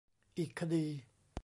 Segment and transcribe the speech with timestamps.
[0.37, 0.85] อีกคดี